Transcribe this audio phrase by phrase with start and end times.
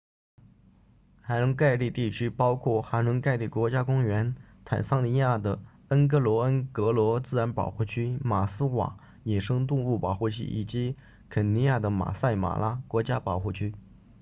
[1.27, 4.35] 塞伦盖蒂 serengeti 地区包括塞伦盖蒂 serengeti 国家公园
[4.65, 10.95] 坦桑尼亚的恩戈罗恩戈罗 ngorongoro 自然保护区马斯瓦 maswa 野生动物保护区以及
[11.29, 13.75] 肯尼亚的马赛马拉 maasai mara 国家保护区